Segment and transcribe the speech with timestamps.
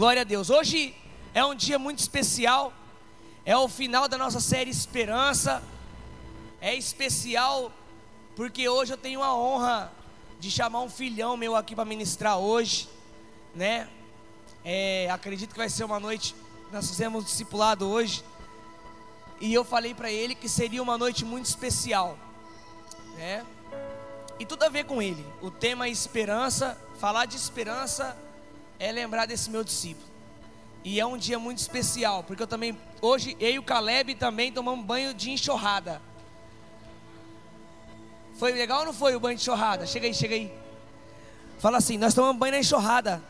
[0.00, 0.48] Glória a Deus.
[0.48, 0.94] Hoje
[1.34, 2.72] é um dia muito especial.
[3.44, 5.62] É o final da nossa série Esperança.
[6.58, 7.70] É especial
[8.34, 9.92] porque hoje eu tenho a honra
[10.38, 12.88] de chamar um filhão meu aqui para ministrar hoje,
[13.54, 13.90] né?
[14.64, 16.34] É, acredito que vai ser uma noite.
[16.72, 18.24] Nós fizemos discipulado hoje
[19.38, 22.18] e eu falei para ele que seria uma noite muito especial,
[23.16, 23.44] né?
[24.38, 25.26] E tudo a ver com ele.
[25.42, 26.80] O tema é esperança.
[26.98, 28.16] Falar de esperança
[28.80, 30.08] é lembrar desse meu discípulo.
[30.82, 34.50] E é um dia muito especial, porque eu também hoje eu e o Caleb também
[34.50, 36.00] tomamos banho de enxurrada.
[38.38, 39.86] Foi legal ou não foi o banho de enxurrada?
[39.86, 40.50] Chega aí, chega aí.
[41.58, 43.22] Fala assim, nós tomamos banho na enxurrada.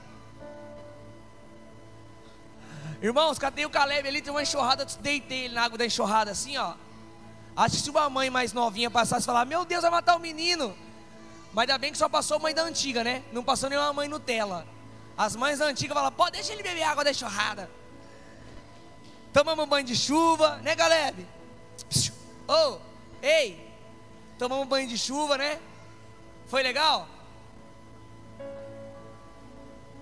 [3.03, 4.23] Irmãos, cadê o Caleb ali?
[4.23, 6.75] Tem uma enxurrada, eu deitei ele na água da enxurrada, assim, ó.
[7.57, 10.21] Acho que se uma mãe mais novinha passasse e falar, meu Deus, vai matar o
[10.21, 10.77] menino.
[11.53, 13.25] Mas ainda bem que só passou a mãe da antiga, né?
[13.33, 14.65] Não passou nenhuma mãe Nutella.
[15.21, 17.71] As mães da antiga falam, pode deixar ele beber água da enxurrada.
[19.35, 21.27] Tomamos banho de chuva, né, Caleb?
[22.49, 22.79] Ô, oh,
[23.21, 23.71] ei,
[24.39, 25.61] tomamos banho de chuva, né?
[26.47, 27.07] Foi legal?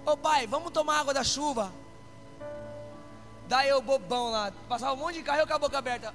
[0.06, 1.72] Ô oh, pai, vamos tomar água da chuva.
[3.48, 6.14] Daí eu bobão lá, passava um monte de carro e eu com a boca aberta.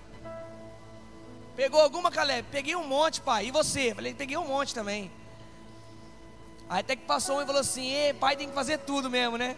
[1.57, 2.47] Pegou alguma, Caleb?
[2.49, 3.47] Peguei um monte, pai.
[3.47, 3.93] E você?
[3.93, 5.11] Falei, peguei um monte também.
[6.69, 9.37] Aí até que passou um e falou assim: Ei, pai tem que fazer tudo mesmo,
[9.37, 9.55] né?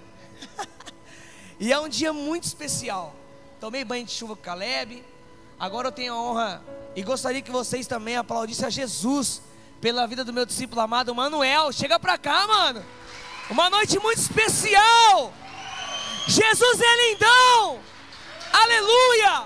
[1.59, 3.15] e é um dia muito especial.
[3.59, 5.03] Tomei banho de chuva com Caleb.
[5.59, 6.63] Agora eu tenho a honra
[6.95, 9.41] e gostaria que vocês também aplaudissem a Jesus
[9.79, 11.71] pela vida do meu discípulo amado Manuel.
[11.71, 12.83] Chega pra cá, mano.
[13.49, 15.33] Uma noite muito especial.
[16.27, 17.79] Jesus é lindão!
[18.51, 19.43] Aleluia!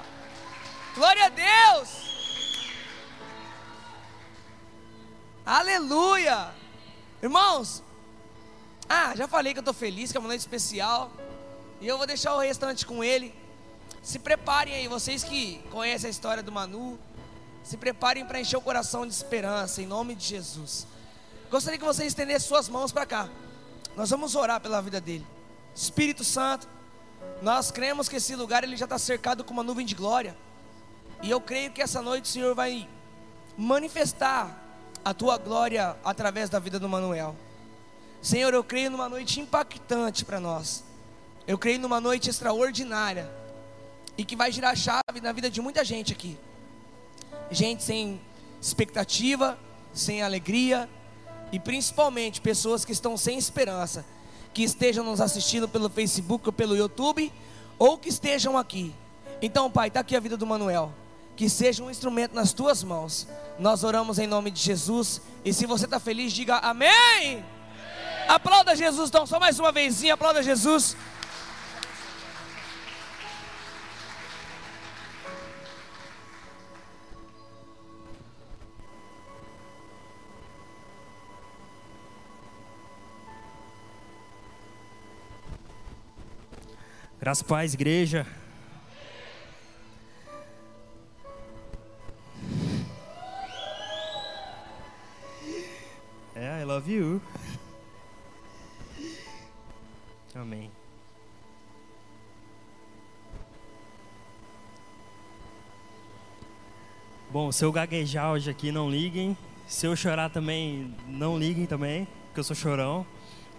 [0.95, 1.89] Glória a Deus!
[5.45, 6.53] Aleluia!
[7.21, 7.83] Irmãos,
[8.87, 11.11] ah, já falei que eu estou feliz, que é uma noite especial.
[11.81, 13.33] E eu vou deixar o restante com ele.
[14.01, 16.97] Se preparem aí, vocês que conhecem a história do Manu.
[17.63, 20.87] Se preparem para encher o coração de esperança, em nome de Jesus.
[21.51, 23.29] Gostaria que vocês estendessem suas mãos para cá.
[23.95, 25.27] Nós vamos orar pela vida dele.
[25.75, 26.67] Espírito Santo,
[27.41, 30.37] nós cremos que esse lugar ele já está cercado com uma nuvem de glória.
[31.21, 32.87] E eu creio que essa noite o Senhor vai
[33.57, 34.68] manifestar
[35.03, 37.35] a tua glória através da vida do Manuel.
[38.21, 40.83] Senhor, eu creio numa noite impactante para nós.
[41.47, 43.29] Eu creio numa noite extraordinária
[44.17, 46.37] e que vai girar a chave na vida de muita gente aqui.
[47.49, 48.19] Gente sem
[48.61, 49.57] expectativa,
[49.93, 50.89] sem alegria
[51.51, 54.05] e principalmente pessoas que estão sem esperança
[54.53, 57.31] que estejam nos assistindo pelo Facebook ou pelo YouTube,
[57.77, 58.93] ou que estejam aqui.
[59.41, 60.91] Então, Pai, está aqui a vida do Manuel.
[61.39, 63.25] Que seja um instrumento nas tuas mãos.
[63.57, 65.21] Nós oramos em nome de Jesus.
[65.45, 66.89] E se você está feliz, diga amém.
[66.89, 67.45] amém.
[68.27, 70.97] Aplauda Jesus, então, só mais uma vezinha, aplauda Jesus.
[87.17, 88.27] Graças paz, igreja.
[96.89, 97.21] You.
[100.33, 100.71] Amém.
[107.31, 109.37] Bom, se eu gaguejar hoje aqui, não liguem.
[109.67, 113.05] Se eu chorar também, não liguem também, porque eu sou chorão,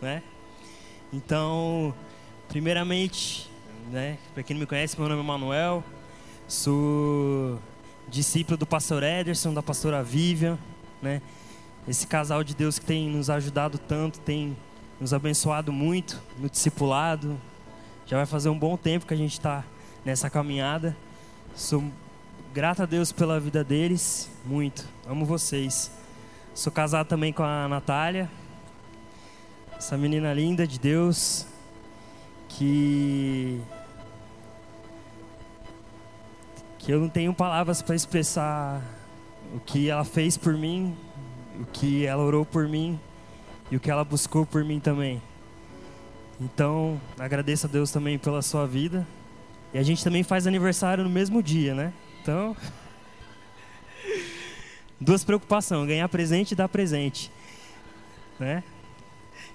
[0.03, 0.25] né?
[1.13, 1.95] Então,
[2.49, 3.49] primeiramente,
[3.93, 4.19] né?
[4.35, 5.85] Para quem não me conhece, meu nome é Manuel,
[6.49, 7.61] sou
[8.09, 10.59] discípulo do pastor Ederson, da pastora Vivian,
[11.01, 11.23] né?
[11.89, 14.57] Esse casal de Deus que tem nos ajudado tanto, tem
[15.01, 17.41] nos abençoado muito no discipulado.
[18.07, 19.65] Já vai fazer um bom tempo que a gente está
[20.05, 20.97] nessa caminhada.
[21.55, 21.83] Sou
[22.53, 24.87] grato a Deus pela vida deles, muito.
[25.07, 25.91] Amo vocês.
[26.55, 28.31] Sou casado também com a Natália,
[29.79, 31.47] essa menina linda de Deus,
[32.49, 33.61] que
[36.79, 38.83] que eu não tenho palavras para expressar
[39.55, 40.97] o que ela fez por mim,
[41.59, 42.99] o que ela orou por mim
[43.71, 45.23] e o que ela buscou por mim também.
[46.41, 49.07] Então, agradeço a Deus também pela sua vida.
[49.73, 51.93] E a gente também faz aniversário no mesmo dia, né?
[52.23, 52.57] Então,
[55.01, 57.31] duas preocupações: ganhar presente e dar presente,
[58.39, 58.65] né?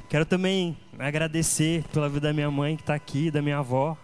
[0.07, 3.97] Quero também agradecer pela vida da minha mãe que está aqui, da minha avó,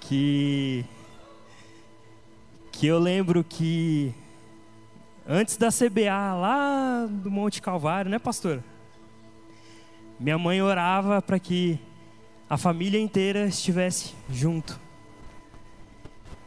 [0.00, 0.84] que
[2.72, 4.14] que eu lembro que
[5.32, 8.60] antes da CBA lá do Monte Calvário, né, pastor?
[10.18, 11.78] Minha mãe orava para que
[12.48, 14.78] a família inteira estivesse junto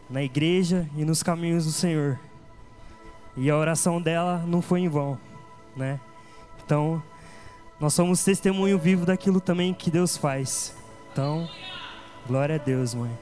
[0.09, 2.19] na igreja e nos caminhos do Senhor.
[3.37, 5.17] E a oração dela não foi em vão,
[5.77, 5.97] né?
[6.63, 7.01] Então,
[7.79, 10.75] nós somos testemunho vivo daquilo também que Deus faz.
[11.11, 11.49] Então,
[12.27, 13.17] glória a Deus, mãe.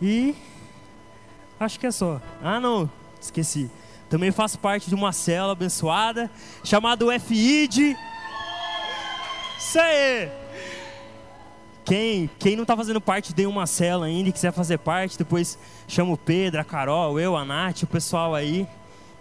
[0.00, 0.36] E
[1.58, 2.22] acho que é só.
[2.40, 2.88] Ah, não,
[3.20, 3.68] esqueci.
[4.08, 6.30] Também faço parte de uma célula abençoada
[6.62, 7.96] chamada FID.
[9.58, 10.28] Isso aí!
[11.84, 15.56] Quem, quem não está fazendo parte de uma célula ainda e quiser fazer parte, depois
[15.86, 18.66] chama o Pedro, a Carol, eu, a Nath, o pessoal aí.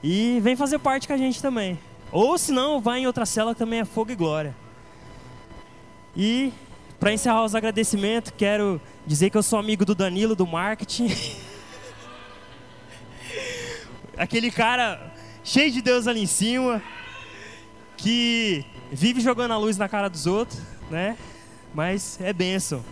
[0.04, 1.80] E vem fazer parte com a gente também.
[2.12, 4.56] Ou se não, vai em outra célula que também é fogo e glória.
[6.16, 6.52] E
[7.00, 11.10] para encerrar os agradecimentos, quero dizer que eu sou amigo do Danilo do marketing.
[14.18, 15.14] Aquele cara
[15.44, 16.82] cheio de Deus ali em cima,
[17.98, 20.60] que vive jogando a luz na cara dos outros,
[20.90, 21.18] né?
[21.74, 22.84] Mas é benção.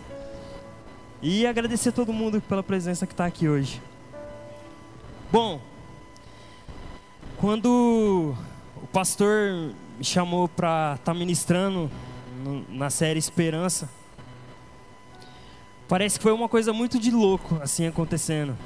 [1.22, 3.80] E agradecer a todo mundo pela presença que está aqui hoje.
[5.32, 5.60] Bom,
[7.38, 8.34] quando
[8.82, 11.90] o pastor me chamou para estar tá ministrando
[12.68, 13.88] na série Esperança,
[15.88, 18.56] parece que foi uma coisa muito de louco assim acontecendo.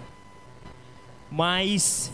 [1.30, 2.10] Mas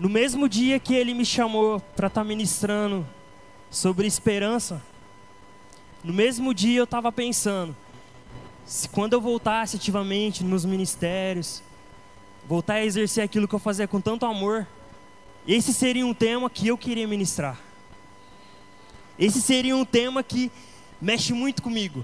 [0.00, 3.06] no mesmo dia que ele me chamou para estar tá ministrando
[3.70, 4.82] sobre esperança,
[6.02, 7.76] no mesmo dia eu estava pensando,
[8.64, 11.62] se quando eu voltasse ativamente nos ministérios,
[12.48, 14.66] voltar a exercer aquilo que eu fazia com tanto amor,
[15.46, 17.60] esse seria um tema que eu queria ministrar.
[19.18, 20.50] Esse seria um tema que
[20.98, 22.02] mexe muito comigo.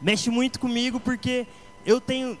[0.00, 1.46] Mexe muito comigo porque
[1.84, 2.38] eu tenho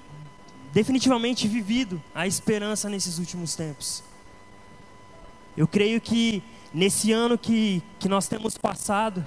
[0.72, 4.02] definitivamente vivido a esperança nesses últimos tempos.
[5.56, 9.26] Eu creio que nesse ano que, que nós temos passado,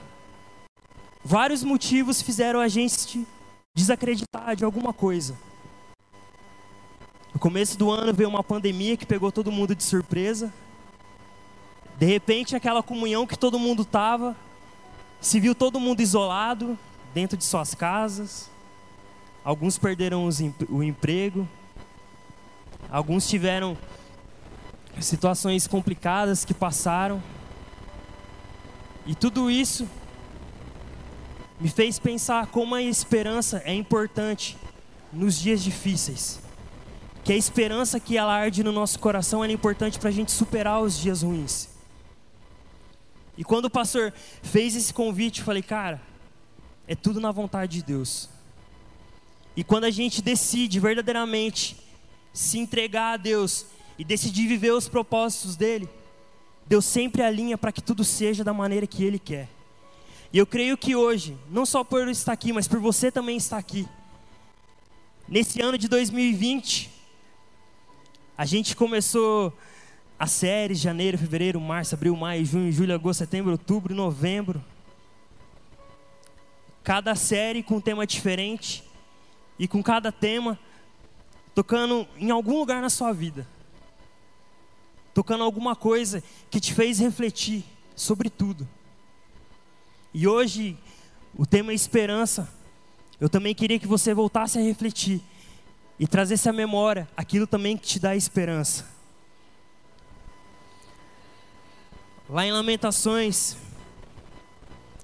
[1.23, 3.25] vários motivos fizeram a gente
[3.75, 5.37] desacreditar de alguma coisa.
[7.33, 10.53] No começo do ano veio uma pandemia que pegou todo mundo de surpresa.
[11.97, 14.35] De repente, aquela comunhão que todo mundo estava,
[15.21, 16.77] se viu todo mundo isolado,
[17.13, 18.49] dentro de suas casas.
[19.43, 20.27] Alguns perderam
[20.69, 21.47] o emprego.
[22.89, 23.77] Alguns tiveram
[25.01, 27.21] situações complicadas que passaram.
[29.05, 29.87] E tudo isso
[31.59, 34.57] me fez pensar como a esperança é importante
[35.11, 36.39] nos dias difíceis.
[37.23, 40.81] Que a esperança que ela arde no nosso coração é importante para a gente superar
[40.81, 41.69] os dias ruins.
[43.37, 46.01] E quando o pastor fez esse convite, eu falei, cara,
[46.87, 48.29] é tudo na vontade de Deus.
[49.55, 51.77] E quando a gente decide verdadeiramente
[52.33, 53.65] se entregar a Deus
[53.97, 55.87] e decidir viver os propósitos dele,
[56.67, 59.47] Deus sempre alinha para que tudo seja da maneira que ele quer.
[60.33, 63.37] E eu creio que hoje, não só por eu estar aqui, mas por você também
[63.37, 63.87] estar aqui,
[65.27, 66.91] nesse ano de 2020,
[68.37, 69.53] a gente começou
[70.17, 74.63] a série janeiro, fevereiro, março, abril, maio, junho, julho, agosto, setembro, outubro, novembro.
[76.83, 78.83] Cada série com um tema diferente
[79.57, 80.59] e com cada tema
[81.53, 83.47] tocando em algum lugar na sua vida.
[85.15, 86.21] Tocando alguma coisa
[86.51, 87.63] que te fez refletir
[87.95, 88.67] sobre tudo.
[90.13, 90.77] E hoje,
[91.33, 92.53] o tema é esperança.
[93.17, 95.21] Eu também queria que você voltasse a refletir
[95.97, 98.85] e trazesse à memória aquilo também que te dá esperança.
[102.29, 103.55] Lá em Lamentações,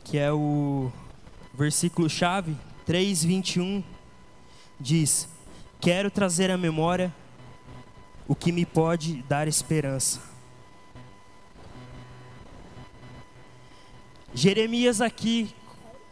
[0.03, 0.91] que é o
[1.53, 3.81] versículo chave 3:21,
[4.77, 5.29] diz:
[5.79, 7.15] Quero trazer à memória
[8.31, 10.21] o que me pode dar esperança.
[14.33, 15.53] Jeremias aqui,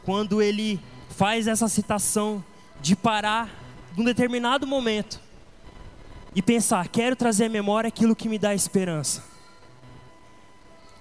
[0.04, 2.44] quando ele faz essa citação
[2.82, 3.50] de parar
[3.96, 5.18] num determinado momento
[6.36, 9.24] e pensar, quero trazer à memória aquilo que me dá esperança.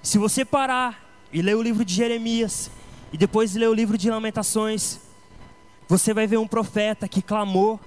[0.01, 2.71] Se você parar e ler o livro de Jeremias
[3.13, 5.01] e depois ler o livro de Lamentações,
[5.89, 7.81] você vai ver um profeta que clamou,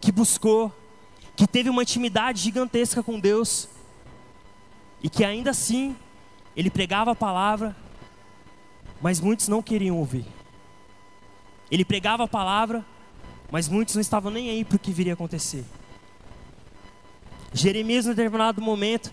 [0.00, 0.81] que buscou,
[1.36, 3.68] que teve uma intimidade gigantesca com Deus
[5.02, 5.96] e que ainda assim
[6.56, 7.74] ele pregava a palavra,
[9.00, 10.26] mas muitos não queriam ouvir.
[11.70, 12.84] Ele pregava a palavra,
[13.50, 15.64] mas muitos não estavam nem aí para o que viria a acontecer.
[17.52, 19.12] Jeremias, em determinado momento,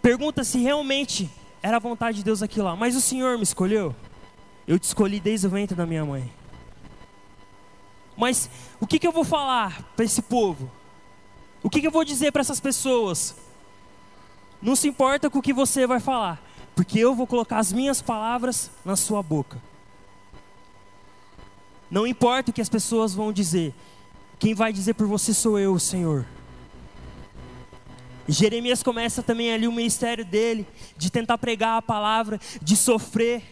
[0.00, 1.30] pergunta se realmente
[1.62, 2.76] era a vontade de Deus aquilo lá.
[2.76, 3.94] Mas o Senhor me escolheu.
[4.66, 6.30] Eu te escolhi desde o ventre da minha mãe.
[8.16, 8.48] Mas
[8.80, 10.70] o que, que eu vou falar para esse povo?
[11.64, 13.34] O que, que eu vou dizer para essas pessoas?
[14.62, 16.40] Não se importa com o que você vai falar
[16.74, 19.60] porque eu vou colocar as minhas palavras na sua boca.
[21.90, 23.72] Não importa o que as pessoas vão dizer,
[24.38, 26.26] quem vai dizer por você sou eu, Senhor.
[28.26, 30.66] Jeremias começa também ali o ministério dele,
[30.96, 33.42] de tentar pregar a palavra, de sofrer,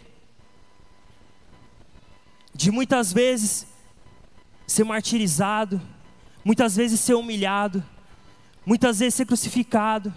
[2.55, 3.67] de muitas vezes
[4.67, 5.81] ser martirizado,
[6.45, 7.85] muitas vezes ser humilhado,
[8.65, 10.13] muitas vezes ser crucificado,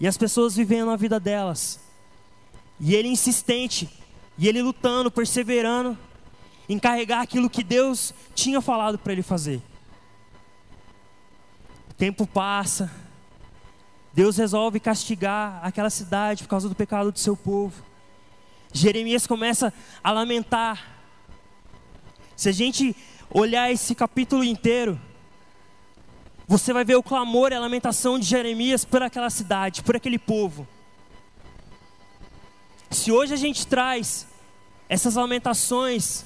[0.00, 1.80] e as pessoas vivendo a vida delas,
[2.78, 3.88] e ele insistente,
[4.36, 5.98] e ele lutando, perseverando,
[6.68, 9.60] em carregar aquilo que Deus tinha falado para ele fazer.
[11.90, 12.90] O tempo passa,
[14.12, 17.82] Deus resolve castigar aquela cidade por causa do pecado do seu povo.
[18.72, 19.72] Jeremias começa
[20.02, 21.00] a lamentar.
[22.36, 22.94] Se a gente
[23.30, 25.00] olhar esse capítulo inteiro,
[26.48, 30.18] você vai ver o clamor e a lamentação de Jeremias por aquela cidade, por aquele
[30.18, 30.66] povo.
[32.90, 34.26] Se hoje a gente traz
[34.88, 36.24] essas lamentações,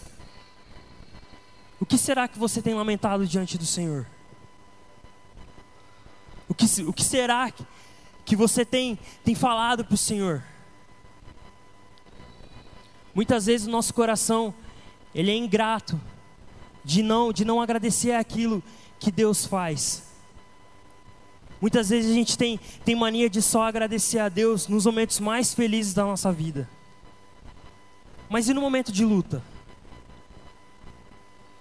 [1.80, 4.06] o que será que você tem lamentado diante do Senhor?
[6.48, 7.52] O que, o que será
[8.24, 10.44] que, você tem, tem falado para o Senhor?
[13.12, 14.54] Muitas vezes o nosso coração
[15.12, 16.00] ele é ingrato
[16.84, 18.62] de não de não agradecer aquilo
[19.00, 20.12] que Deus faz.
[21.62, 25.54] Muitas vezes a gente tem, tem mania de só agradecer a Deus nos momentos mais
[25.54, 26.69] felizes da nossa vida.
[28.28, 29.40] Mas e no momento de luta?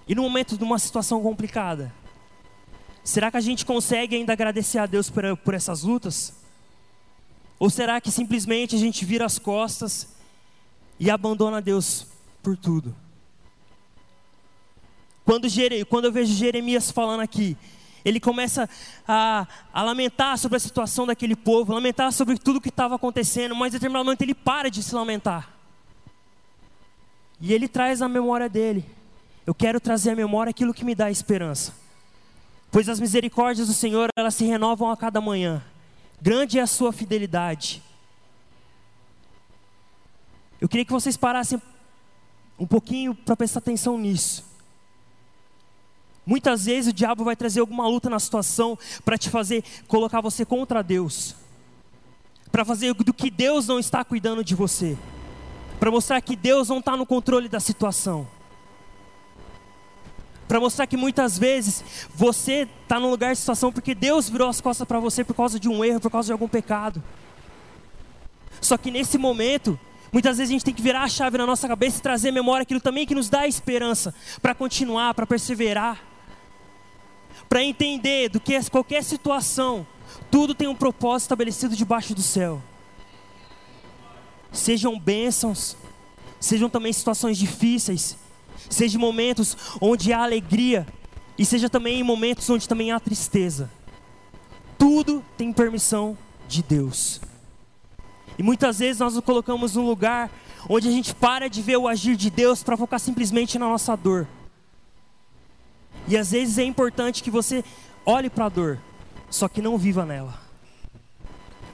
[0.08, 1.94] E no momento de uma situação complicada?
[3.04, 6.34] Será que a gente consegue ainda agradecer a Deus por, por essas lutas?
[7.60, 10.16] Ou será que simplesmente a gente vira as costas
[11.00, 12.08] e abandona Deus
[12.42, 12.96] por tudo?
[15.24, 15.48] Quando,
[15.88, 17.56] quando eu vejo Jeremias falando aqui,
[18.04, 18.70] ele começa
[19.08, 23.74] a, a, lamentar sobre a situação daquele povo, lamentar sobre tudo que estava acontecendo, mas
[23.74, 25.50] em determinado momento ele para de se lamentar.
[27.40, 28.86] E ele traz a memória dele.
[29.46, 31.74] Eu quero trazer à memória aquilo que me dá esperança.
[32.72, 35.64] Pois as misericórdias do Senhor, elas se renovam a cada manhã
[36.22, 37.82] grande é a sua fidelidade.
[40.60, 41.60] Eu queria que vocês parassem
[42.60, 44.46] um pouquinho para prestar atenção nisso.
[46.26, 50.46] Muitas vezes o diabo vai trazer alguma luta na situação para te fazer colocar você
[50.46, 51.36] contra Deus,
[52.52, 54.98] para fazer do que Deus não está cuidando de você,
[55.80, 58.28] para mostrar que Deus não está no controle da situação.
[60.48, 64.60] Para mostrar que muitas vezes você está num lugar de situação porque Deus virou as
[64.60, 67.02] costas para você por causa de um erro, por causa de algum pecado.
[68.60, 69.80] Só que nesse momento,
[70.12, 72.64] muitas vezes a gente tem que virar a chave na nossa cabeça e trazer memória
[72.64, 76.11] aquilo também que nos dá esperança para continuar, para perseverar,
[77.52, 79.86] para entender do que qualquer situação,
[80.32, 82.64] tudo tem um propósito estabelecido debaixo do céu.
[84.54, 85.76] Sejam bênçãos,
[86.40, 88.16] sejam também situações difíceis,
[88.70, 90.88] seja momentos onde há alegria,
[91.38, 93.70] e seja também em momentos onde também há tristeza.
[94.78, 96.18] Tudo tem permissão
[96.48, 97.20] de Deus.
[98.38, 100.32] E muitas vezes nós nos colocamos num lugar
[100.70, 103.94] onde a gente para de ver o agir de Deus para focar simplesmente na nossa
[103.98, 104.26] dor.
[106.12, 107.64] E às vezes é importante que você
[108.06, 108.80] olhe para a dor,
[109.30, 110.40] só que não viva nela.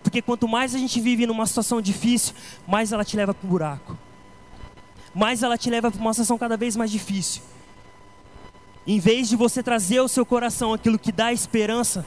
[0.01, 2.33] Porque quanto mais a gente vive numa situação difícil,
[2.65, 3.97] mais ela te leva para o buraco
[5.17, 7.41] mais ela te leva para uma situação cada vez mais difícil.
[8.85, 12.05] Em vez de você trazer ao seu coração aquilo que dá esperança,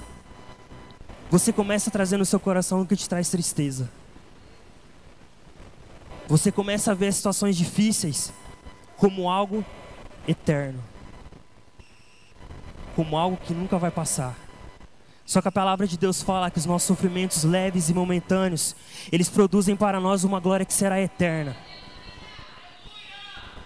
[1.29, 3.91] você começa a trazer no seu coração o que te traz tristeza.
[6.29, 8.33] Você começa a ver situações difíceis
[8.97, 9.65] como algo
[10.29, 10.81] eterno,
[13.01, 14.37] como algo que nunca vai passar.
[15.25, 18.77] Só que a palavra de Deus fala que os nossos sofrimentos leves e momentâneos,
[19.11, 21.57] eles produzem para nós uma glória que será eterna.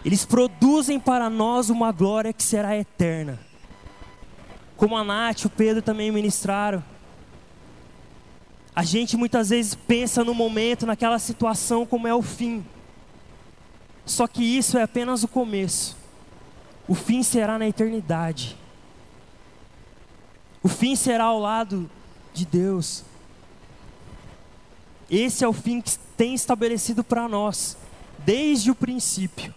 [0.05, 3.41] Eles produzem para nós uma glória que será eterna.
[4.77, 6.81] Como a Nath, o Pedro também ministraram.
[8.73, 12.65] A gente muitas vezes pensa no momento, naquela situação, como é o fim.
[14.07, 15.97] Só que isso é apenas o começo.
[16.87, 18.63] O fim será na eternidade.
[20.65, 21.89] O fim será ao lado
[22.33, 23.05] de Deus.
[25.09, 27.77] Esse é o fim que tem estabelecido para nós,
[28.25, 29.55] desde o princípio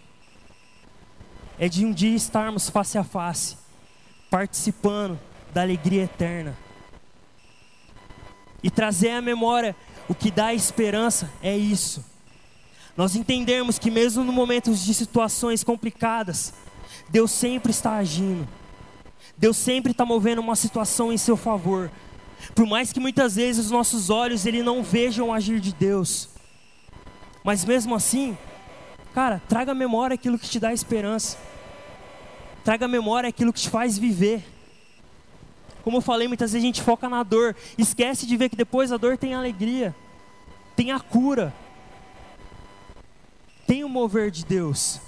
[1.59, 3.57] é de um dia estarmos face a face,
[4.29, 5.19] participando
[5.53, 6.55] da alegria eterna.
[8.61, 9.75] E trazer à memória
[10.07, 12.05] o que dá esperança é isso.
[12.95, 16.53] Nós entendermos que mesmo no momentos de situações complicadas,
[17.09, 18.47] Deus sempre está agindo.
[19.37, 21.91] Deus sempre está movendo uma situação em seu favor.
[22.55, 26.29] Por mais que muitas vezes os nossos olhos ele não vejam o agir de Deus.
[27.43, 28.37] Mas mesmo assim,
[29.13, 31.37] cara, traga à memória aquilo que te dá esperança.
[32.63, 34.43] traga à memória aquilo que te faz viver.
[35.83, 38.89] Como eu falei, muitas vezes a gente foca na dor, esquece de ver que depois
[38.89, 39.95] da dor tem alegria,
[40.75, 41.53] tem a cura,
[43.65, 44.99] tem o mover de Deus.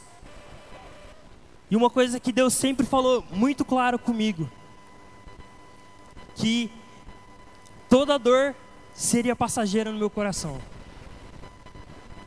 [1.70, 4.50] E uma coisa que Deus sempre falou muito claro comigo,
[6.36, 6.72] que
[7.88, 8.56] toda dor
[8.94, 10.60] seria passageira no meu coração.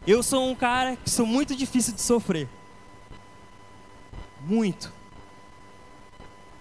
[0.06, 2.48] Eu sou um cara que sou muito difícil de sofrer.
[4.40, 4.92] Muito.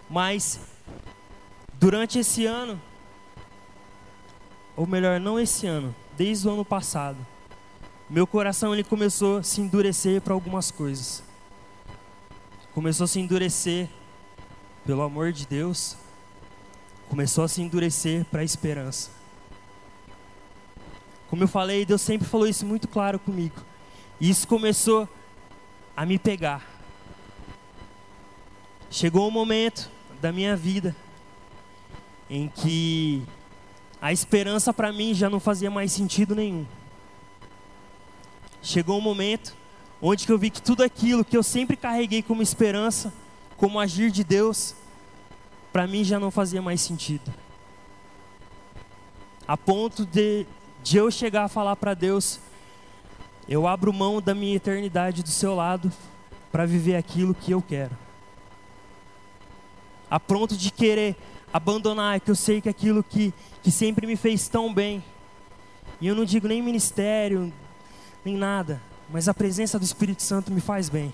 [0.10, 0.60] Mas
[1.74, 2.80] durante esse ano,
[4.76, 7.18] ou melhor, não esse ano, desde o ano passado,
[8.10, 11.24] meu coração ele começou a se endurecer para algumas coisas.
[12.74, 13.90] Começou a se endurecer
[14.86, 15.98] pelo amor de Deus,
[17.10, 19.12] começou a se endurecer para a esperança.
[21.30, 23.56] Como eu falei, Deus sempre falou isso muito claro comigo.
[24.20, 25.08] E isso começou
[25.96, 26.66] a me pegar.
[28.90, 29.90] Chegou um momento
[30.22, 30.96] da minha vida
[32.30, 33.22] em que
[34.02, 36.66] a esperança para mim já não fazia mais sentido nenhum.
[38.62, 39.56] Chegou um momento
[40.02, 43.14] onde que eu vi que tudo aquilo que eu sempre carreguei como esperança,
[43.56, 44.76] como agir de Deus,
[45.72, 47.32] para mim já não fazia mais sentido.
[49.48, 50.46] A ponto de,
[50.84, 52.40] de eu chegar a falar para Deus,
[53.48, 55.92] eu abro mão da minha eternidade do seu lado
[56.52, 57.96] para viver aquilo que eu quero.
[60.10, 61.16] A pronto de querer
[61.54, 65.04] abandonar, que eu sei que aquilo que, que sempre me fez tão bem,
[66.00, 67.54] e eu não digo nem ministério,
[68.26, 71.14] nem nada, mas a presença do Espírito Santo me faz bem.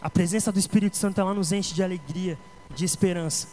[0.00, 2.38] A presença do Espírito Santo ela nos enche de alegria,
[2.74, 3.48] de esperança.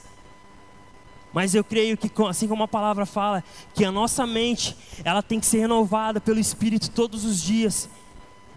[1.33, 3.43] Mas eu creio que, assim como a palavra fala,
[3.73, 7.89] que a nossa mente ela tem que ser renovada pelo Espírito todos os dias,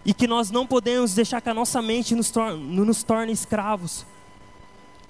[0.05, 4.05] e que nós não podemos deixar que a nossa mente nos torne, nos torne escravos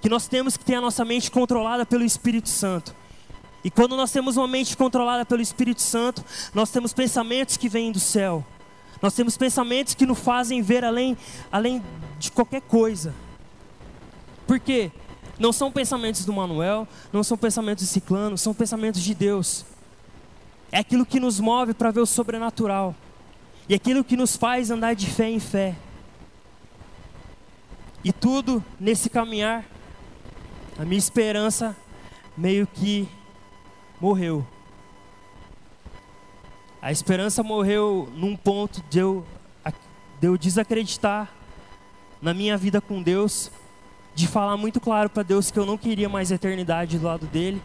[0.02, 2.92] que nós temos que ter a nossa mente controlada pelo Espírito Santo.
[3.62, 7.92] E quando nós temos uma mente controlada pelo Espírito Santo, nós temos pensamentos que vêm
[7.92, 8.44] do céu.
[9.02, 11.18] Nós temos pensamentos que nos fazem ver além,
[11.50, 11.82] além
[12.20, 13.12] de qualquer coisa.
[14.46, 14.92] Por quê?
[15.40, 19.64] Não são pensamentos do Manuel, não são pensamentos de Ciclano, são pensamentos de Deus.
[20.70, 22.94] É aquilo que nos move para ver o sobrenatural.
[23.68, 25.76] E aquilo que nos faz andar de fé em fé.
[28.04, 29.64] E tudo nesse caminhar
[30.78, 31.76] a minha esperança
[32.36, 33.08] meio que
[34.00, 34.46] morreu.
[36.82, 39.24] A esperança morreu num ponto de eu,
[40.20, 41.32] de eu desacreditar
[42.20, 43.52] na minha vida com Deus,
[44.16, 47.62] de falar muito claro para Deus que eu não queria mais eternidade do lado dele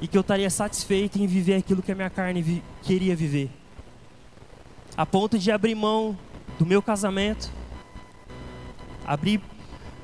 [0.00, 3.48] e que eu estaria satisfeito em viver aquilo que a minha carne vi queria viver.
[4.96, 6.18] A ponto de abrir mão
[6.58, 7.52] do meu casamento,
[9.06, 9.40] abrir,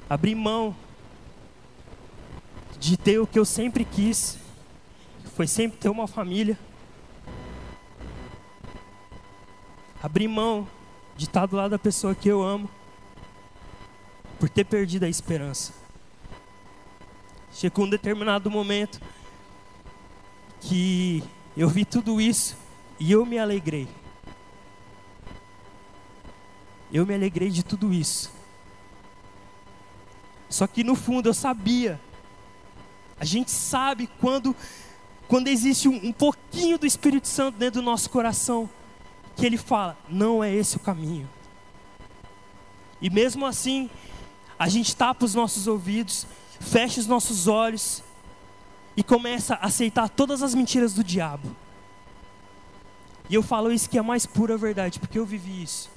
[0.09, 0.77] abrir mão
[2.79, 4.38] de ter o que eu sempre quis,
[5.35, 6.57] foi sempre ter uma família.
[10.05, 10.69] Abrir mão
[11.17, 12.69] de estar do lado da pessoa que eu amo,
[14.38, 15.73] por ter perdido a esperança.
[17.51, 19.01] Chegou um determinado momento
[20.61, 21.25] que
[21.57, 22.55] eu vi tudo isso
[23.01, 23.88] e eu me alegrei.
[26.93, 28.31] Eu me alegrei de tudo isso.
[30.51, 31.99] Só que no fundo eu sabia
[33.19, 34.55] a gente sabe quando,
[35.27, 38.69] quando existe um, um pouquinho do Espírito Santo dentro do nosso coração,
[39.37, 41.29] que ele fala: não é esse o caminho.
[43.01, 43.90] E mesmo assim,
[44.59, 46.27] a gente tapa os nossos ouvidos,
[46.61, 48.03] fecha os nossos olhos
[48.97, 51.55] e começa a aceitar todas as mentiras do diabo.
[53.29, 55.90] E eu falo isso que é a mais pura verdade, porque eu vivi isso.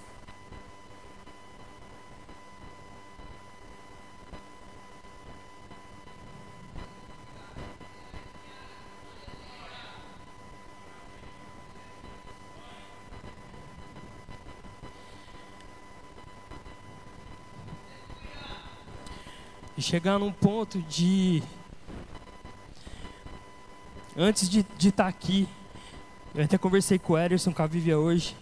[19.78, 21.44] E chegar num ponto de
[24.18, 25.48] antes de estar tá aqui,
[26.34, 28.36] eu até conversei com o Ederson, com a Vivia hoje.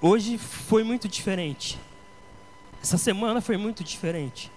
[0.00, 1.78] Hoje foi muito diferente.
[2.82, 4.50] Essa semana foi muito diferente.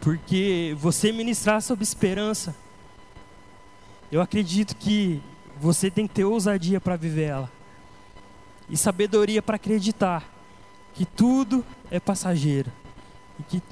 [0.00, 2.56] Porque você ministrar sobre esperança,
[4.10, 5.22] eu acredito que
[5.60, 7.52] você tem que ter ousadia para viver ela.
[8.68, 10.24] E sabedoria para acreditar
[10.94, 12.70] que tudo é passageiro.
[13.38, 13.62] E, que...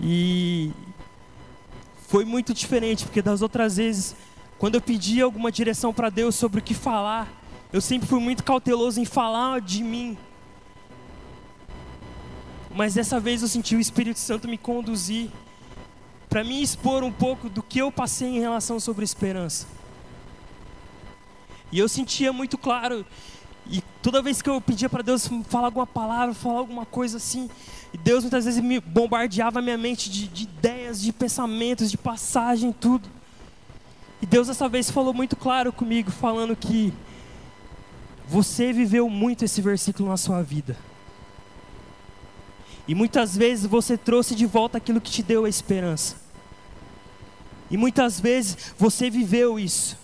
[0.00, 0.72] e
[2.08, 4.16] foi muito diferente, porque das outras vezes,
[4.58, 7.28] quando eu pedi alguma direção para Deus sobre o que falar,
[7.72, 10.16] eu sempre fui muito cauteloso em falar de mim.
[12.74, 15.30] Mas dessa vez eu senti o Espírito Santo me conduzir
[16.28, 19.66] para me expor um pouco do que eu passei em relação sobre esperança.
[21.72, 23.04] E eu sentia muito claro,
[23.70, 27.50] e toda vez que eu pedia para Deus falar alguma palavra, falar alguma coisa assim,
[27.96, 32.72] Deus muitas vezes me bombardeava a minha mente de, de ideias, de pensamentos, de passagem,
[32.72, 33.08] tudo.
[34.20, 36.92] E Deus dessa vez falou muito claro comigo, falando que
[38.28, 40.76] você viveu muito esse versículo na sua vida.
[42.88, 46.16] E muitas vezes você trouxe de volta aquilo que te deu a esperança.
[47.70, 49.98] E muitas vezes você viveu isso.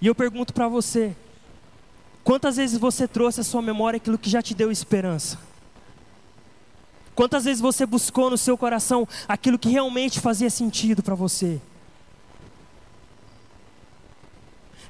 [0.00, 1.14] E eu pergunto para você:
[2.24, 5.38] quantas vezes você trouxe à sua memória aquilo que já te deu esperança?
[7.14, 11.60] Quantas vezes você buscou no seu coração aquilo que realmente fazia sentido para você?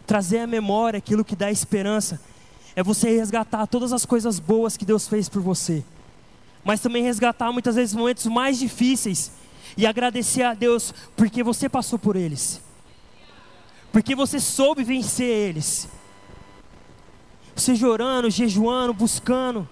[0.06, 2.20] Trazer à memória aquilo que dá esperança
[2.76, 5.84] é você resgatar todas as coisas boas que Deus fez por você,
[6.64, 9.32] mas também resgatar muitas vezes momentos mais difíceis
[9.76, 12.60] e agradecer a Deus porque você passou por eles,
[13.92, 15.88] porque você soube vencer eles.
[17.60, 19.68] Seja orando, jejuando, buscando,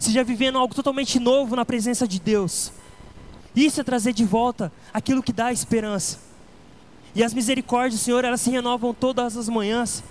[0.00, 2.72] seja vivendo algo totalmente novo na presença de Deus.
[3.54, 6.18] Isso é trazer de volta aquilo que dá esperança.
[7.14, 10.02] E as misericórdias do Senhor, elas se renovam todas as manhãs.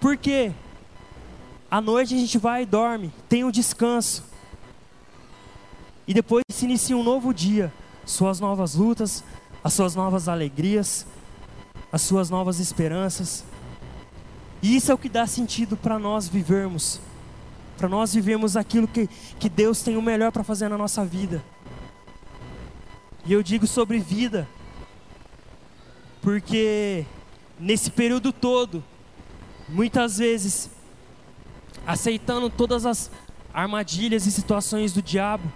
[0.00, 0.50] Por quê?
[1.70, 4.24] À noite a gente vai e dorme, tem um descanso.
[6.08, 7.72] E depois se inicia um novo dia,
[8.04, 9.22] suas novas lutas,
[9.62, 11.06] as suas novas alegrias,
[11.92, 13.44] as suas novas esperanças.
[14.62, 17.00] E isso é o que dá sentido para nós vivermos,
[17.76, 21.44] para nós vivermos aquilo que, que Deus tem o melhor para fazer na nossa vida.
[23.24, 24.48] E eu digo sobre vida,
[26.22, 27.04] porque
[27.58, 28.82] nesse período todo,
[29.68, 30.70] muitas vezes,
[31.86, 33.10] aceitando todas as
[33.52, 35.50] armadilhas e situações do diabo,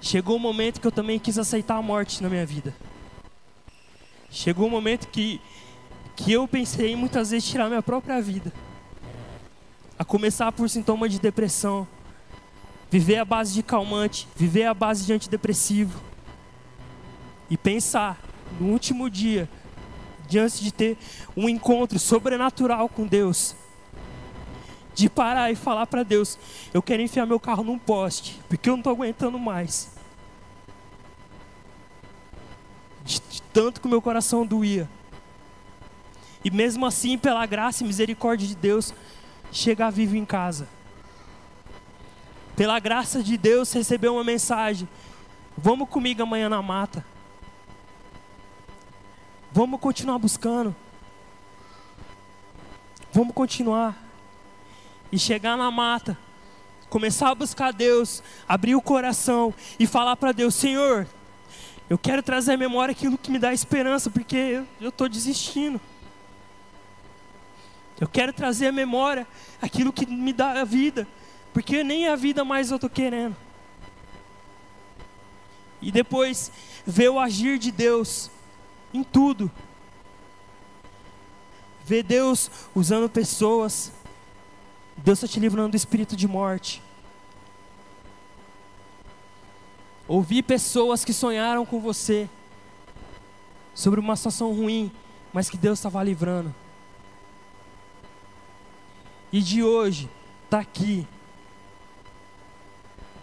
[0.00, 2.74] chegou o um momento que eu também quis aceitar a morte na minha vida.
[4.30, 5.40] Chegou o um momento que,
[6.18, 8.52] que eu pensei muitas vezes tirar minha própria vida.
[9.96, 11.86] A começar por sintomas de depressão,
[12.90, 16.02] viver à base de calmante, viver à base de antidepressivo.
[17.48, 18.20] E pensar
[18.60, 19.48] no último dia,
[20.28, 20.98] diante de ter
[21.36, 23.54] um encontro sobrenatural com Deus,
[24.94, 26.36] de parar e falar para Deus:
[26.74, 29.92] eu quero enfiar meu carro num poste, porque eu não estou aguentando mais.
[33.04, 34.88] De, de tanto que o meu coração doía.
[36.44, 38.94] E mesmo assim, pela graça e misericórdia de Deus,
[39.50, 40.68] chegar vivo em casa.
[42.54, 44.88] Pela graça de Deus, receber uma mensagem:
[45.56, 47.04] vamos comigo amanhã na mata.
[49.52, 50.74] Vamos continuar buscando.
[53.12, 53.96] Vamos continuar
[55.10, 56.16] e chegar na mata,
[56.90, 61.06] começar a buscar Deus, abrir o coração e falar para Deus: Senhor,
[61.88, 65.80] eu quero trazer à memória aquilo que me dá esperança, porque eu estou desistindo.
[68.00, 69.26] Eu quero trazer à memória
[69.60, 71.06] aquilo que me dá a vida,
[71.52, 73.36] porque nem a vida mais eu estou querendo.
[75.80, 76.50] E depois
[76.86, 78.30] ver o agir de Deus
[78.92, 79.50] em tudo.
[81.84, 83.92] Ver Deus usando pessoas
[85.04, 86.82] Deus está te livrando do espírito de morte.
[90.06, 92.28] Ouvir pessoas que sonharam com você
[93.74, 94.90] sobre uma situação ruim,
[95.32, 96.52] mas que Deus estava livrando.
[99.32, 100.08] E de hoje,
[100.44, 101.06] está aqui,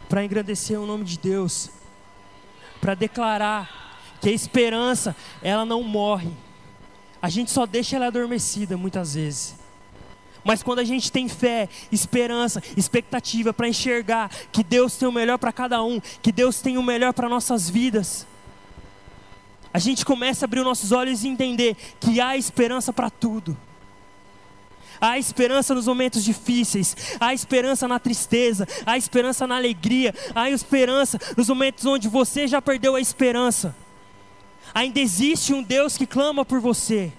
[0.08, 1.70] para engrandecer o nome de Deus,
[2.80, 6.32] para declarar que a esperança, ela não morre.
[7.22, 9.56] A gente só deixa ela adormecida muitas vezes.
[10.44, 15.40] Mas quando a gente tem fé, esperança, expectativa para enxergar que Deus tem o melhor
[15.40, 18.28] para cada um, que Deus tem o melhor para nossas vidas,
[19.74, 23.58] a gente começa a abrir os nossos olhos e entender que há esperança para tudo.
[25.06, 31.20] Há esperança nos momentos difíceis, há esperança na tristeza, há esperança na alegria, há esperança
[31.38, 33.76] nos momentos onde você já perdeu a esperança.
[34.74, 37.14] Ainda existe um Deus que clama por você.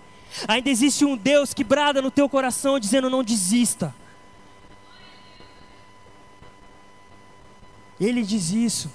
[0.48, 3.94] Ainda existe um Deus que brada no teu coração dizendo: não desista.
[8.00, 8.90] Ele diz isso.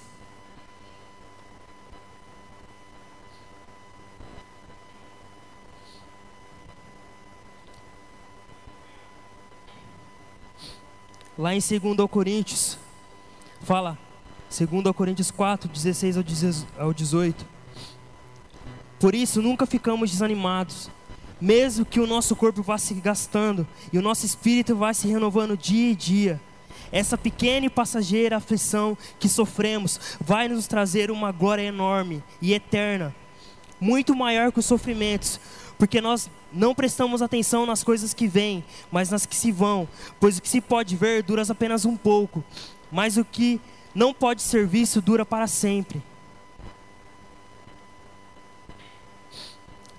[11.38, 12.78] Lá em 2 Coríntios,
[13.62, 13.98] fala,
[14.50, 16.16] 2 Coríntios 4, 16
[16.78, 17.46] ao 18.
[18.98, 20.90] Por isso, nunca ficamos desanimados
[21.42, 25.56] mesmo que o nosso corpo vá se gastando e o nosso espírito vá se renovando
[25.56, 26.40] dia e dia,
[26.92, 33.12] essa pequena e passageira aflição que sofremos vai nos trazer uma glória enorme e eterna,
[33.80, 35.40] muito maior que os sofrimentos,
[35.78, 39.88] porque nós não prestamos atenção nas coisas que vêm, mas nas que se vão,
[40.20, 42.44] pois o que se pode ver dura apenas um pouco,
[42.90, 43.60] mas o que
[43.94, 46.02] não pode ser visto dura para sempre.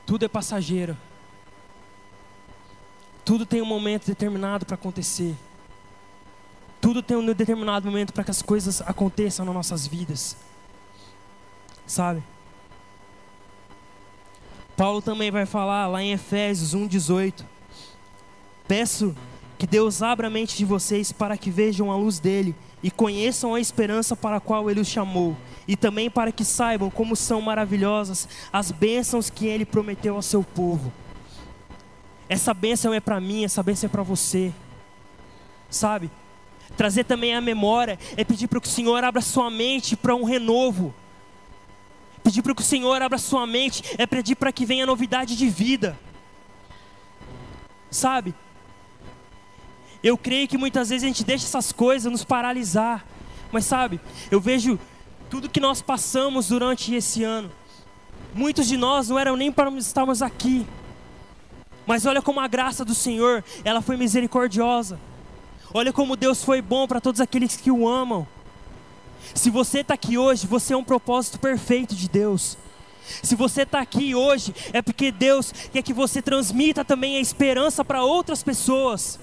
[0.06, 0.98] Tudo é passageiro.
[3.26, 5.36] Tudo tem um momento determinado para acontecer.
[6.82, 10.36] Tudo tem um determinado momento para que as coisas aconteçam nas nossas vidas.
[11.88, 12.22] Sabe?
[14.76, 17.46] Paulo também vai falar lá em Efésios 1:18.
[18.68, 19.16] Peço
[19.58, 23.56] que Deus abra a mente de vocês para que vejam a luz dele e conheçam
[23.56, 27.40] a esperança para a qual ele os chamou, e também para que saibam como são
[27.40, 30.92] maravilhosas as bênçãos que ele prometeu ao seu povo.
[32.28, 34.52] Essa bênção é para mim, essa bênção é para você.
[35.70, 36.12] Sabe?
[36.76, 40.24] Trazer também a memória é pedir para que o Senhor abra sua mente para um
[40.24, 40.94] renovo.
[42.24, 45.50] Pedir para que o Senhor abra sua mente é pedir para que venha novidade de
[45.50, 45.98] vida.
[47.92, 48.34] Sabe?
[50.02, 53.06] Eu creio que muitas vezes a gente deixa essas coisas nos paralisar.
[53.52, 54.00] Mas sabe,
[54.32, 54.80] eu vejo
[55.30, 57.52] tudo que nós passamos durante esse ano.
[58.34, 60.66] Muitos de nós não eram nem para estarmos aqui.
[61.86, 65.00] Mas olha como a graça do Senhor, ela foi misericordiosa.
[65.74, 68.28] Olha como Deus foi bom para todos aqueles que o amam.
[69.34, 72.58] Se você está aqui hoje, você é um propósito perfeito de Deus.
[73.22, 77.84] Se você está aqui hoje, é porque Deus quer que você transmita também a esperança
[77.84, 79.20] para outras pessoas.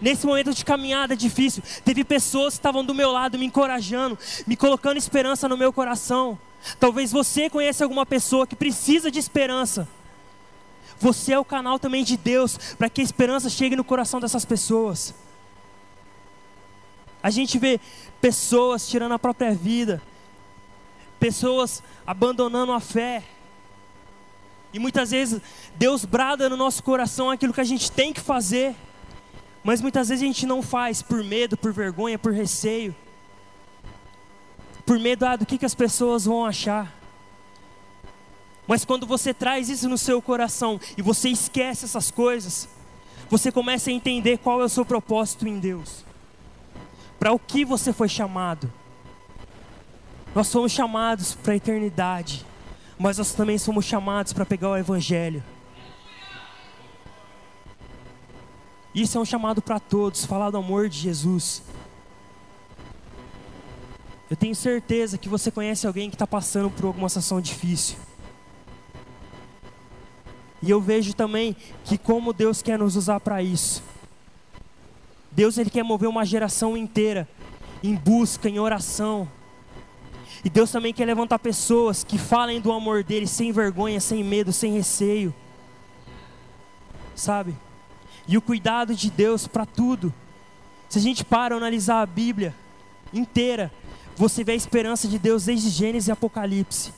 [0.00, 4.56] Nesse momento de caminhada difícil, teve pessoas que estavam do meu lado me encorajando, me
[4.56, 6.38] colocando esperança no meu coração.
[6.78, 9.86] Talvez você conheça alguma pessoa que precisa de esperança.
[10.98, 14.44] Você é o canal também de Deus para que a esperança chegue no coração dessas
[14.44, 15.14] pessoas.
[17.22, 17.78] A gente vê
[18.20, 20.02] pessoas tirando a própria vida,
[21.18, 23.22] pessoas abandonando a fé.
[24.72, 25.40] E muitas vezes
[25.76, 28.74] Deus brada no nosso coração aquilo que a gente tem que fazer,
[29.62, 32.94] mas muitas vezes a gente não faz por medo, por vergonha, por receio,
[34.86, 36.96] por medo ah, do que, que as pessoas vão achar.
[38.66, 42.68] Mas quando você traz isso no seu coração e você esquece essas coisas,
[43.28, 46.04] você começa a entender qual é o seu propósito em Deus.
[47.20, 48.72] Para o que você foi chamado?
[50.34, 52.46] Nós somos chamados para a eternidade,
[52.98, 55.44] mas nós também somos chamados para pegar o Evangelho.
[58.94, 61.62] Isso é um chamado para todos, falar do amor de Jesus.
[64.30, 67.98] Eu tenho certeza que você conhece alguém que está passando por alguma situação difícil.
[70.62, 71.54] E eu vejo também
[71.84, 73.89] que como Deus quer nos usar para isso.
[75.40, 77.26] Deus ele quer mover uma geração inteira
[77.82, 79.26] em busca, em oração.
[80.44, 84.52] E Deus também quer levantar pessoas que falem do amor dele sem vergonha, sem medo,
[84.52, 85.34] sem receio.
[87.14, 87.56] Sabe?
[88.28, 90.12] E o cuidado de Deus para tudo.
[90.90, 92.54] Se a gente para analisar a Bíblia
[93.10, 93.72] inteira,
[94.14, 96.92] você vê a esperança de Deus desde Gênesis e Apocalipse.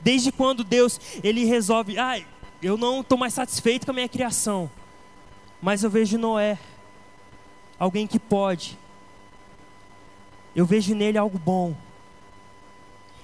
[0.00, 2.22] Desde quando Deus ele resolve, ah,
[2.62, 4.70] eu não estou mais satisfeito com a minha criação,
[5.60, 6.56] mas eu vejo Noé,
[7.78, 8.78] alguém que pode,
[10.54, 11.74] eu vejo nele algo bom.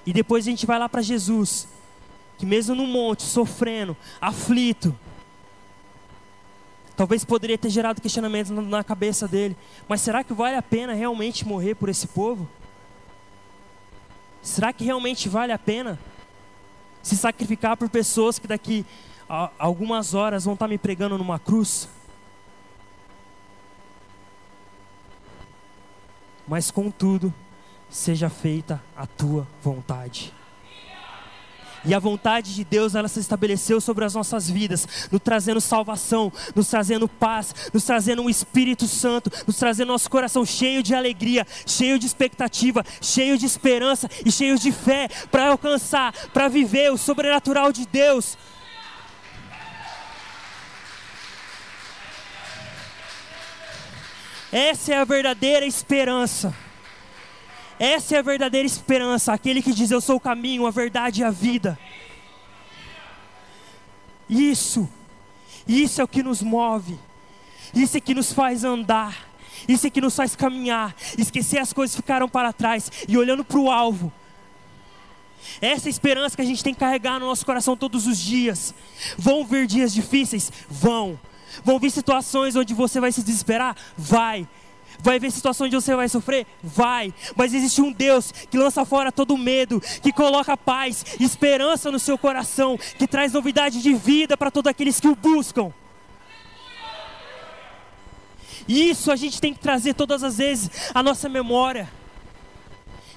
[0.05, 1.67] E depois a gente vai lá para Jesus,
[2.37, 4.97] que mesmo no monte, sofrendo, aflito,
[6.95, 11.47] talvez poderia ter gerado questionamentos na cabeça dele, mas será que vale a pena realmente
[11.47, 12.47] morrer por esse povo?
[14.41, 15.97] Será que realmente vale a pena
[17.01, 18.85] se sacrificar por pessoas que daqui
[19.59, 21.89] algumas horas vão estar me pregando numa cruz.
[26.47, 27.33] Mas contudo,
[27.89, 30.33] seja feita a tua vontade.
[31.85, 36.31] E a vontade de Deus, ela se estabeleceu sobre as nossas vidas, nos trazendo salvação,
[36.55, 41.45] nos trazendo paz, nos trazendo um Espírito Santo, nos trazendo nosso coração cheio de alegria,
[41.65, 46.97] cheio de expectativa, cheio de esperança e cheio de fé para alcançar, para viver o
[46.97, 48.37] sobrenatural de Deus.
[54.53, 56.55] Essa é a verdadeira esperança.
[57.79, 61.23] Essa é a verdadeira esperança, aquele que diz: Eu sou o caminho, a verdade e
[61.23, 61.77] a vida.
[64.29, 64.87] Isso,
[65.67, 66.99] isso é o que nos move,
[67.73, 69.27] isso é que nos faz andar,
[69.67, 73.43] isso é que nos faz caminhar, esquecer as coisas que ficaram para trás e olhando
[73.43, 74.13] para o alvo.
[75.59, 78.73] Essa é esperança que a gente tem que carregar no nosso coração todos os dias.
[79.17, 80.51] Vão vir dias difíceis?
[80.69, 81.19] Vão.
[81.63, 83.75] Vão vir situações onde você vai se desesperar?
[83.97, 84.47] Vai.
[84.99, 86.45] Vai haver situação onde você vai sofrer?
[86.61, 87.13] Vai.
[87.35, 92.17] Mas existe um Deus que lança fora todo medo, que coloca paz, esperança no seu
[92.17, 95.73] coração, que traz novidade de vida para todos aqueles que o buscam.
[98.67, 101.91] Isso a gente tem que trazer todas as vezes à nossa memória.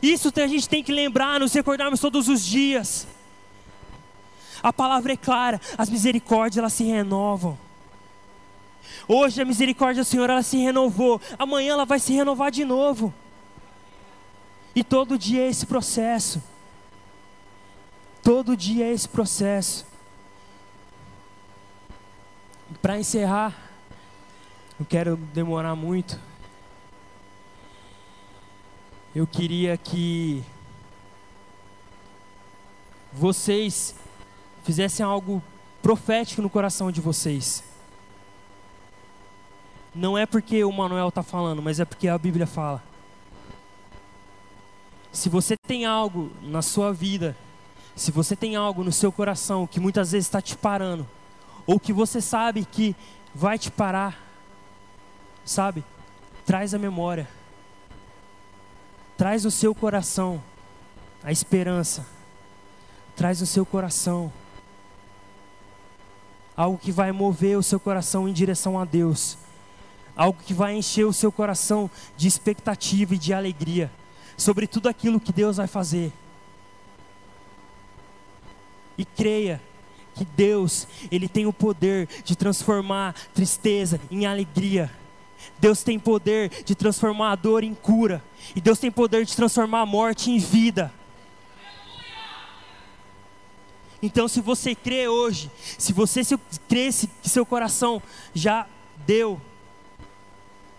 [0.02, 3.06] Isso a gente tem que lembrar, nos recordarmos todos os dias.
[4.62, 7.65] A palavra é clara, as misericórdias elas se renovam.
[9.08, 13.14] Hoje a misericórdia do Senhor ela se renovou, amanhã ela vai se renovar de novo.
[14.74, 16.42] E todo dia é esse processo.
[18.22, 19.86] Todo dia é esse processo.
[22.82, 23.56] Para encerrar,
[24.78, 26.20] não quero demorar muito.
[29.14, 30.42] Eu queria que
[33.12, 33.94] vocês
[34.64, 35.42] fizessem algo
[35.80, 37.64] profético no coração de vocês.
[39.96, 42.82] Não é porque o Manuel está falando, mas é porque a Bíblia fala.
[45.10, 47.34] Se você tem algo na sua vida,
[47.94, 51.08] se você tem algo no seu coração que muitas vezes está te parando,
[51.66, 52.94] ou que você sabe que
[53.34, 54.22] vai te parar,
[55.46, 55.82] sabe?
[56.44, 57.26] Traz a memória,
[59.16, 60.42] traz no seu coração
[61.24, 62.06] a esperança,
[63.16, 64.30] traz no seu coração
[66.54, 69.38] algo que vai mover o seu coração em direção a Deus,
[70.16, 73.90] algo que vai encher o seu coração de expectativa e de alegria
[74.36, 76.12] sobre tudo aquilo que Deus vai fazer.
[78.98, 79.60] E creia
[80.14, 84.90] que Deus, ele tem o poder de transformar tristeza em alegria.
[85.58, 88.24] Deus tem poder de transformar a dor em cura.
[88.54, 90.92] E Deus tem poder de transformar a morte em vida.
[94.02, 96.22] Então, se você crê hoje, se você
[96.68, 96.90] crê
[97.22, 98.02] que seu coração
[98.34, 98.66] já
[99.06, 99.40] deu,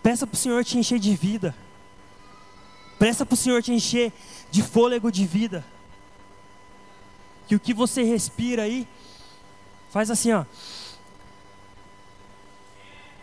[0.07, 1.53] peça para o Senhor te encher de vida.
[2.97, 4.13] Peça para o Senhor te encher
[4.49, 5.65] de fôlego de vida.
[7.45, 8.87] Que o que você respira aí,
[9.89, 10.45] faz assim, ó.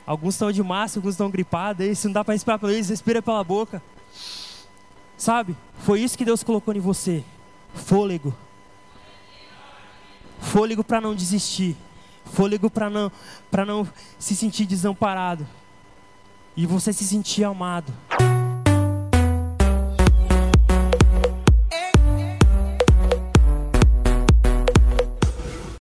[0.05, 2.90] Alguns estão de máscara, alguns estão gripados, aí se não dá para respirar pelo eles,
[2.90, 3.83] respira pela boca.
[5.16, 5.57] Sabe?
[5.79, 7.25] Foi isso que Deus colocou em você.
[7.73, 8.35] Fôlego.
[10.38, 11.79] Fôlego para não desistir.
[12.27, 13.11] Fôlego para não,
[13.66, 15.49] não se sentir desamparado.
[16.57, 17.93] E você se sentir amado.